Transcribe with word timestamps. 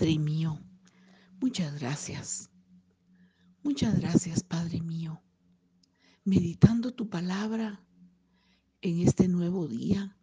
Padre 0.00 0.18
mío, 0.18 0.58
muchas 1.42 1.78
gracias. 1.78 2.48
Muchas 3.62 4.00
gracias, 4.00 4.42
Padre 4.42 4.80
mío. 4.80 5.20
Meditando 6.24 6.94
tu 6.94 7.10
palabra 7.10 7.84
en 8.80 9.06
este 9.06 9.28
nuevo 9.28 9.68
día, 9.68 10.16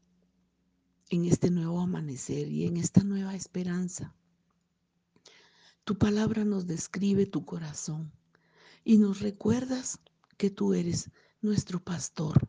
en 1.11 1.25
este 1.25 1.51
nuevo 1.51 1.79
amanecer 1.79 2.47
y 2.47 2.65
en 2.65 2.77
esta 2.77 3.03
nueva 3.03 3.35
esperanza. 3.35 4.15
Tu 5.83 5.95
palabra 5.95 6.43
nos 6.43 6.65
describe 6.65 7.27
tu 7.27 7.45
corazón 7.45 8.11
y 8.83 8.97
nos 8.97 9.19
recuerdas 9.19 9.99
que 10.37 10.49
tú 10.49 10.73
eres 10.73 11.11
nuestro 11.39 11.83
pastor. 11.83 12.47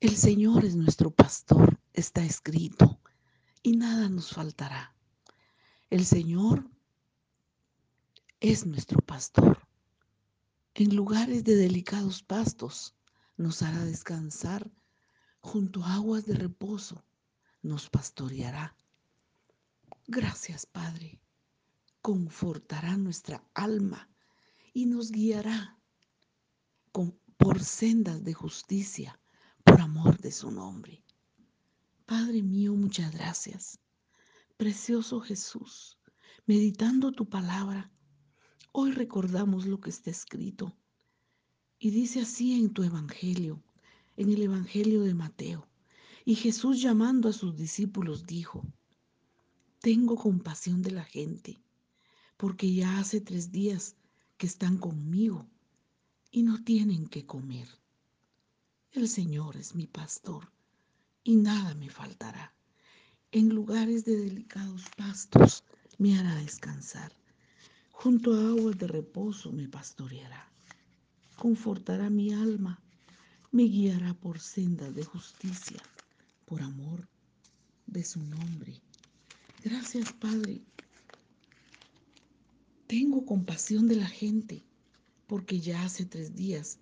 El 0.00 0.16
Señor 0.16 0.64
es 0.64 0.74
nuestro 0.74 1.12
pastor, 1.12 1.78
está 1.92 2.24
escrito, 2.24 2.97
y 3.62 3.76
nada 3.76 4.08
nos 4.08 4.30
faltará. 4.30 4.94
El 5.90 6.04
Señor 6.04 6.68
es 8.40 8.66
nuestro 8.66 9.00
pastor. 9.00 9.66
En 10.74 10.94
lugares 10.94 11.44
de 11.44 11.56
delicados 11.56 12.22
pastos 12.22 12.94
nos 13.36 13.62
hará 13.62 13.84
descansar, 13.84 14.70
junto 15.40 15.82
a 15.84 15.94
aguas 15.94 16.26
de 16.26 16.34
reposo 16.34 17.04
nos 17.62 17.88
pastoreará. 17.90 18.76
Gracias, 20.06 20.66
Padre. 20.66 21.20
Confortará 22.00 22.96
nuestra 22.96 23.42
alma 23.54 24.08
y 24.72 24.86
nos 24.86 25.10
guiará 25.10 25.78
por 26.92 27.62
sendas 27.62 28.24
de 28.24 28.34
justicia, 28.34 29.18
por 29.64 29.80
amor 29.80 30.18
de 30.18 30.32
su 30.32 30.50
nombre. 30.50 31.04
Padre 32.08 32.42
mío, 32.42 32.72
muchas 32.72 33.12
gracias. 33.12 33.78
Precioso 34.56 35.20
Jesús, 35.20 35.98
meditando 36.46 37.12
tu 37.12 37.28
palabra, 37.28 37.92
Hoy 38.72 38.92
recordamos 38.92 39.66
lo 39.66 39.78
que 39.78 39.90
está 39.90 40.10
escrito 40.10 40.74
y 41.78 41.90
dice 41.90 42.22
así 42.22 42.58
en 42.58 42.72
tu 42.72 42.82
Evangelio, 42.82 43.62
en 44.16 44.30
el 44.30 44.40
Evangelio 44.40 45.02
de 45.02 45.12
Mateo. 45.12 45.68
Y 46.24 46.36
Jesús 46.36 46.80
llamando 46.80 47.28
a 47.28 47.34
sus 47.34 47.54
discípulos 47.54 48.24
dijo, 48.24 48.64
tengo 49.80 50.16
compasión 50.16 50.80
de 50.80 50.92
la 50.92 51.04
gente, 51.04 51.60
porque 52.38 52.72
ya 52.72 53.00
hace 53.00 53.20
tres 53.20 53.52
días 53.52 53.96
que 54.38 54.46
están 54.46 54.78
conmigo 54.78 55.46
y 56.30 56.42
no 56.42 56.64
tienen 56.64 57.06
que 57.06 57.26
comer. 57.26 57.68
El 58.92 59.10
Señor 59.10 59.58
es 59.58 59.74
mi 59.74 59.86
pastor 59.86 60.50
y 61.28 61.36
nada 61.36 61.74
me 61.74 61.90
faltará. 61.90 62.54
En 63.32 63.50
lugares 63.50 64.06
de 64.06 64.16
delicados 64.16 64.84
pastos 64.96 65.62
me 65.98 66.18
hará 66.18 66.34
descansar 66.36 67.12
Junto 67.90 68.32
a 68.32 68.48
aguas 68.50 68.78
de 68.78 68.86
reposo 68.86 69.52
me 69.52 69.68
pastoreará, 69.68 70.48
confortará 71.36 72.08
mi 72.08 72.32
alma, 72.32 72.80
me 73.50 73.64
guiará 73.64 74.14
por 74.14 74.38
sendas 74.38 74.94
de 74.94 75.04
justicia, 75.04 75.82
por 76.46 76.62
amor 76.62 77.08
de 77.86 78.04
su 78.04 78.22
nombre. 78.22 78.80
Gracias, 79.64 80.12
Padre. 80.12 80.62
Tengo 82.86 83.26
compasión 83.26 83.88
de 83.88 83.96
la 83.96 84.08
gente, 84.08 84.64
porque 85.26 85.60
ya 85.60 85.82
hace 85.82 86.06
tres 86.06 86.36
días 86.36 86.78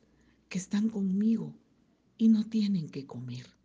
que 0.51 0.59
están 0.59 0.91
conmigo 0.91 1.53
y 2.19 2.29
no 2.29 2.45
tienen 2.45 2.91
que 2.91 3.07
comer. 3.07 3.56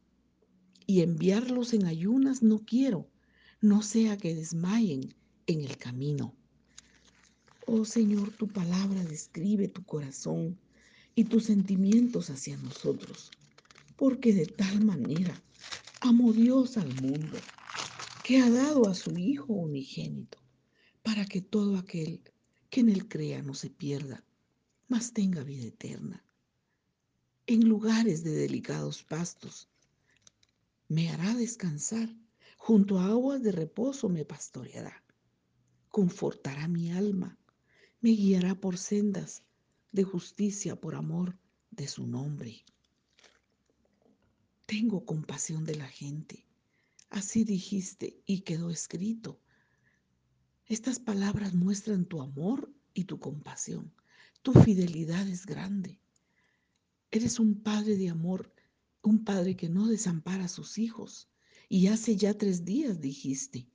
Y 0.88 1.02
enviarlos 1.02 1.74
en 1.74 1.86
ayunas 1.86 2.42
no 2.42 2.60
quiero, 2.60 3.08
no 3.62 3.82
sea 3.82 4.18
que 4.18 4.36
desmayen 4.36 5.14
en 5.48 5.62
el 5.62 5.78
camino. 5.78 6.34
Oh 7.68 7.86
Señor, 7.86 8.32
tu 8.32 8.48
palabra 8.48 9.04
describe 9.04 9.68
tu 9.68 9.84
corazón 9.84 10.58
y 11.16 11.26
tus 11.26 11.46
sentimientos 11.46 12.30
hacia 12.30 12.58
nosotros, 12.58 13.32
porque 13.95 14.33
de 14.33 14.45
tal 14.45 14.83
manera 14.83 15.42
amó 16.02 16.33
Dios 16.33 16.78
al 16.78 16.94
mundo, 17.02 17.38
que 18.23 18.39
ha 18.39 18.50
dado 18.50 18.88
a 18.88 18.95
su 18.95 19.17
Hijo 19.17 19.54
unigénito, 19.54 20.39
para 21.04 21.26
que 21.26 21.42
todo 21.42 21.78
aquel 21.78 22.22
que 22.70 22.82
en 22.82 22.89
él 22.89 23.08
crea 23.08 23.42
no 23.42 23.54
se 23.54 23.70
pierda, 23.70 24.23
mas 24.88 25.14
tenga 25.14 25.44
vida 25.44 25.67
eterna. 25.67 26.26
En 27.48 27.67
lugares 27.67 28.23
de 28.23 28.32
delicados 28.32 29.04
pastos 29.04 29.70
me 30.92 31.10
hará 31.10 31.34
descansar, 31.36 32.10
junto 32.58 33.00
a 33.00 33.06
aguas 33.06 33.42
de 33.42 33.52
reposo 33.52 34.10
me 34.10 34.26
pastoreará, 34.26 35.04
confortará 35.90 36.68
mi 36.68 36.92
alma 36.92 37.38
me 38.02 38.10
guiará 38.10 38.56
por 38.56 38.78
sendas 38.78 39.44
de 39.92 40.04
justicia 40.04 40.76
por 40.76 40.96
amor 40.96 41.38
de 41.70 41.88
su 41.88 42.08
nombre. 42.08 42.66
Tengo 44.66 45.06
compasión 45.06 45.64
de 45.66 45.76
la 45.76 45.88
gente. 45.88 46.48
Así 47.12 47.44
dijiste 47.44 48.20
y 48.26 48.42
quedó 48.42 48.72
escrito. 48.72 49.40
Estas 50.66 51.00
palabras 51.00 51.54
muestran 51.54 52.06
tu 52.06 52.22
amor 52.22 52.73
y 52.96 53.04
tu 53.04 53.20
compasión. 53.20 53.94
Tu 54.42 54.54
fidelidad 54.54 55.28
es 55.28 55.46
grande. 55.46 56.00
Eres 57.12 57.40
un 57.40 57.62
padre 57.62 57.98
de 57.98 58.10
amor, 58.10 58.52
un 59.04 59.23
padre 59.23 59.56
que 59.56 59.70
no 59.70 59.88
desampara 59.88 60.45
a 60.45 60.50
sus 60.50 60.78
hijos. 60.78 61.30
Y 61.70 61.88
hace 61.88 62.16
ya 62.16 62.38
tres 62.38 62.66
días 62.66 63.02
dijiste, 63.02 63.67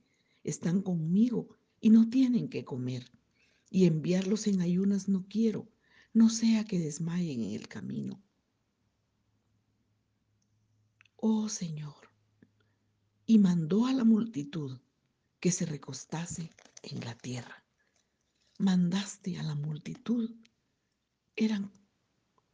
están 0.43 0.81
conmigo 0.81 1.49
y 1.81 1.89
no 1.89 2.09
tienen 2.09 2.49
que 2.49 2.63
comer 2.63 3.11
y 3.69 3.85
enviarlos 3.85 4.47
en 4.47 4.61
ayunas 4.61 5.07
no 5.07 5.25
quiero, 5.27 5.67
no 6.13 6.29
sea 6.29 6.63
que 6.63 6.79
desmayen 6.79 7.41
en 7.41 7.51
el 7.51 7.67
camino. 7.67 8.21
Oh 11.17 11.49
Señor, 11.49 12.11
y 13.25 13.39
mandó 13.39 13.87
a 13.87 13.93
la 13.93 14.03
multitud 14.03 14.79
que 15.39 15.51
se 15.51 15.65
recostase 15.65 16.51
en 16.83 16.99
la 17.01 17.15
tierra. 17.15 17.65
Mandaste 18.59 19.37
a 19.37 19.43
la 19.43 19.55
multitud, 19.55 20.35
eran 21.35 21.71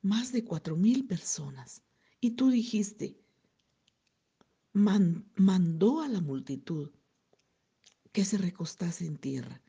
más 0.01 0.31
de 0.31 0.43
cuatro 0.43 0.75
mil 0.75 1.05
personas, 1.05 1.81
y 2.23 2.31
tú 2.31 2.49
dijiste, 2.49 3.17
mandó 4.71 5.99
a 5.99 6.07
la 6.07 6.21
multitud 6.21 6.89
que 8.13 8.23
se 8.23 8.37
recostase 8.37 9.05
en 9.05 9.17
tierra 9.17 9.61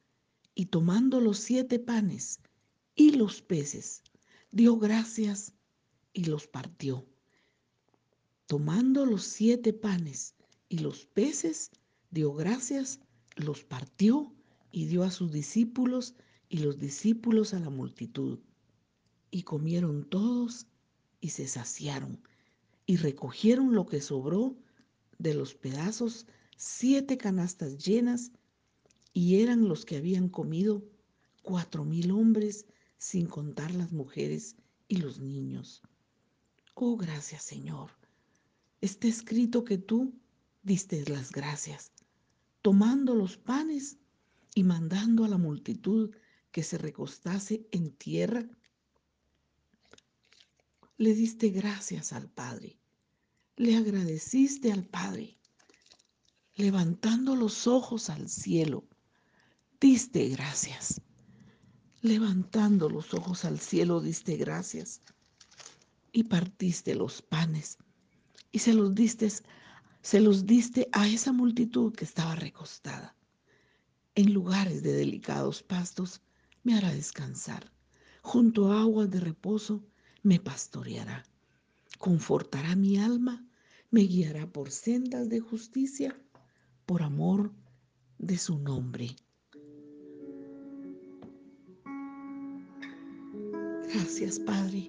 y 0.55 0.67
tomando 0.67 1.21
los 1.21 1.39
siete 1.39 1.81
panes 1.81 2.39
y 2.95 3.11
los 3.17 3.43
peces, 3.43 4.05
dio 4.53 4.77
gracias 4.79 5.53
y 6.13 6.27
los 6.27 6.47
partió. 6.47 7.05
Tomando 8.47 9.05
los 9.05 9.25
siete 9.25 9.73
panes 9.73 10.37
y 10.69 10.79
los 10.79 11.07
peces, 11.07 11.73
dio 12.13 12.35
gracias, 12.35 13.01
los 13.35 13.65
partió 13.65 14.33
y 14.71 14.85
dio 14.85 15.03
a 15.03 15.11
sus 15.11 15.33
discípulos 15.33 16.15
y 16.49 16.59
los 16.59 16.79
discípulos 16.79 17.53
a 17.53 17.59
la 17.59 17.71
multitud. 17.71 18.39
Y 19.33 19.43
comieron 19.43 20.09
todos 20.09 20.69
y 21.21 21.31
se 21.31 21.49
saciaron 21.49 22.23
y 22.87 22.97
recogieron 22.97 23.75
lo 23.75 23.87
que 23.87 24.01
sobró 24.01 24.57
de 25.19 25.35
los 25.35 25.55
pedazos, 25.55 26.27
siete 26.57 27.17
canastas 27.17 27.79
llenas 27.79 28.33
y 29.13 29.41
eran 29.41 29.69
los 29.69 29.85
que 29.85 29.97
habían 29.97 30.29
comido 30.29 30.83
cuatro 31.43 31.85
mil 31.85 32.11
hombres, 32.11 32.67
sin 32.97 33.27
contar 33.27 33.75
las 33.75 33.93
mujeres 33.93 34.57
y 34.89 34.97
los 34.97 35.21
niños. 35.21 35.83
Oh, 36.75 36.97
gracias 36.97 37.43
Señor. 37.43 37.91
Está 38.81 39.07
escrito 39.07 39.65
que 39.65 39.79
tú 39.79 40.13
diste 40.63 41.05
las 41.09 41.31
gracias, 41.31 41.93
tomando 42.63 43.15
los 43.15 43.37
panes 43.37 43.99
y 44.55 44.65
mandando 44.65 45.25
a 45.25 45.29
la 45.29 45.39
multitud 45.39 46.15
que 46.51 46.63
se 46.63 46.79
recostase 46.79 47.67
en 47.73 47.93
tierra. 47.93 48.49
Le 50.97 51.15
diste 51.15 51.51
gracias 51.51 52.13
al 52.13 52.29
Padre, 52.29 52.79
le 53.57 53.77
agradeciste 53.77 54.73
al 54.73 54.85
Padre, 54.85 55.39
levantando 56.55 57.37
los 57.37 57.67
ojos 57.67 58.11
al 58.11 58.29
cielo 58.29 58.89
diste 59.85 60.29
gracias. 60.29 61.03
Levantando 62.01 62.89
los 62.89 63.13
ojos 63.13 63.45
al 63.45 63.61
cielo, 63.61 64.01
diste 64.01 64.39
gracias. 64.39 65.03
Y 66.11 66.25
partiste 66.25 66.95
los 66.95 67.21
panes 67.21 67.77
y 68.51 68.61
se 68.61 68.73
los 68.73 68.95
diste, 68.95 69.31
se 70.01 70.21
los 70.23 70.47
diste 70.47 70.89
a 70.93 71.07
esa 71.07 71.33
multitud 71.33 71.93
que 71.93 72.07
estaba 72.07 72.35
recostada. 72.35 73.15
En 74.15 74.33
lugares 74.33 74.83
de 74.83 74.95
delicados 74.95 75.63
pastos 75.63 76.23
me 76.63 76.75
hará 76.75 76.91
descansar. 76.91 77.71
Junto 78.23 78.73
a 78.73 78.81
aguas 78.81 79.11
de 79.11 79.21
reposo 79.21 79.85
me 80.25 80.41
pastoreará. 80.41 81.23
Confortará 81.99 82.75
mi 82.75 82.99
alma, 82.99 83.47
me 83.91 84.01
guiará 84.01 84.47
por 84.47 84.71
sendas 84.71 85.29
de 85.29 85.39
justicia, 85.39 86.19
por 86.87 87.03
amor 87.03 87.53
de 88.19 88.37
su 88.37 88.59
nombre. 88.59 89.15
Gracias, 93.93 94.41
Padre. 94.41 94.89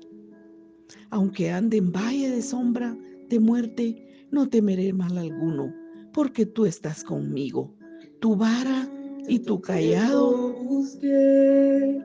Aunque 1.12 1.52
ande 1.52 1.78
en 1.78 1.92
valle 1.92 2.32
de 2.32 2.42
sombra 2.42 2.98
de 3.30 3.40
muerte, 3.40 4.28
no 4.32 4.50
temeré 4.50 4.94
mal 4.94 5.18
alguno, 5.18 5.72
porque 6.14 6.46
tú 6.46 6.66
estás 6.66 7.04
conmigo. 7.04 7.76
Tu 8.20 8.36
vara 8.36 8.90
y 9.28 9.40
tu 9.40 9.62
callado 9.62 10.56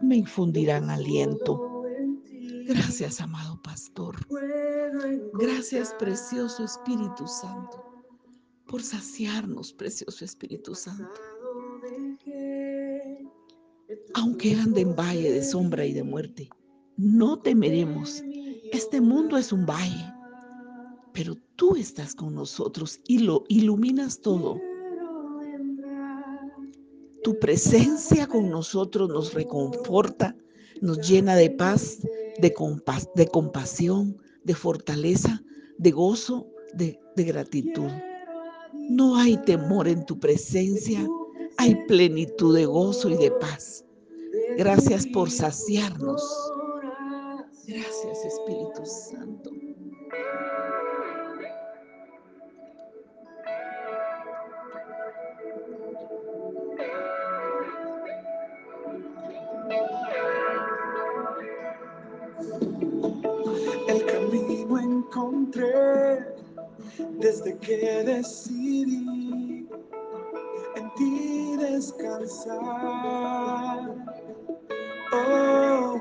me 0.03 0.17
infundirán 0.17 0.91
aliento. 0.91 1.70
Gracias, 2.71 3.21
amado 3.21 3.61
pastor. 3.63 4.15
Gracias, 5.35 5.93
precioso 5.99 6.63
Espíritu 6.65 7.27
Santo, 7.27 7.85
por 8.69 8.81
saciarnos, 8.81 9.73
precioso 9.73 10.25
Espíritu 10.25 10.77
Santo. 10.77 11.11
Aunque 14.15 14.55
ande 14.55 14.83
en 14.83 14.95
valle 14.95 15.33
de 15.33 15.43
sombra 15.43 15.85
y 15.85 15.93
de 15.93 16.05
muerte, 16.05 16.49
no 16.97 17.41
temeremos. 17.41 18.23
Este 18.71 19.01
mundo 19.01 19.37
es 19.37 19.53
un 19.53 19.67
valle, 19.67 20.15
pero 21.13 21.35
tú 21.57 21.75
estás 21.75 22.15
con 22.15 22.37
nosotros 22.37 23.01
y 23.09 23.19
lo 23.19 23.43
iluminas 23.49 24.21
todo. 24.21 24.61
Tu 27.25 27.37
presencia 27.41 28.29
con 28.29 28.49
nosotros 28.49 29.09
nos 29.09 29.35
reconforta, 29.35 30.37
nos 30.81 31.09
llena 31.09 31.37
de 31.37 31.51
paz, 31.51 31.99
de, 32.39 32.53
compas 32.53 33.09
de 33.15 33.27
compasión, 33.27 34.17
de 34.45 34.55
fortaleza, 34.55 35.43
de 35.79 35.91
gozo, 35.91 36.47
de, 36.75 36.99
de 37.17 37.25
gratitud. 37.25 37.91
No 38.73 39.17
hay 39.17 39.37
temor 39.45 39.89
en 39.89 40.05
tu 40.07 40.19
presencia, 40.19 41.07
hay 41.59 41.75
plenitud 41.87 42.55
de 42.57 42.67
gozo 42.67 43.11
y 43.11 43.17
de 43.17 43.31
paz. 43.33 43.85
Gracias 44.57 45.07
por 45.07 45.31
saciarnos. 45.31 46.23
Gracias 47.67 48.25
Espíritu 48.25 48.85
Santo. 48.85 49.50
Desde 67.19 67.57
que 67.59 68.03
decidí 68.05 69.69
en 70.77 70.95
ti 70.95 71.57
descansar. 71.57 72.61
Oh, 75.13 76.01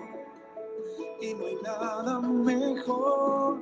y 1.21 1.33
no 1.33 1.45
hay 1.45 1.55
nada 1.63 2.19
mejor 2.19 3.59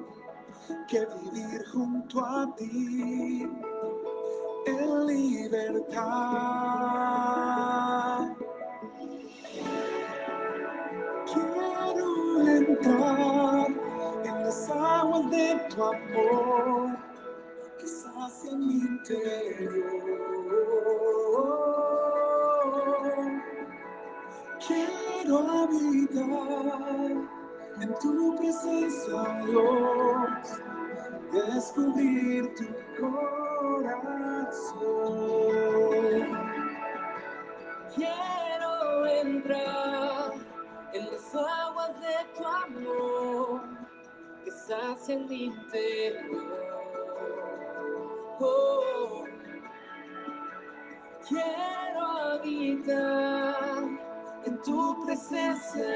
que 0.88 1.00
vivir 1.00 1.66
junto 1.72 2.20
a 2.20 2.54
ti 2.56 3.48
en 4.66 5.08
libertad. 5.08 5.98
Quiero 11.26 12.48
entrar 12.48 13.67
en 14.48 14.72
aguas 14.72 15.30
de 15.30 15.60
tu 15.70 15.84
amor 15.84 16.98
que 17.80 17.88
sacia 17.88 18.56
mi 18.56 18.76
interior. 18.76 19.84
Quiero 24.66 25.38
habitar 25.40 27.12
en 27.82 28.00
tu 28.02 28.36
presencia, 28.38 29.20
Dios, 29.46 30.62
descubrir 31.34 32.56
tu 32.56 32.66
corazón. 33.02 33.47
Interior. 45.30 46.46
Oh, 48.40 49.24
quiero 51.28 52.06
habitar 52.06 53.84
en 54.46 54.62
tu 54.62 55.06
presencia. 55.06 55.88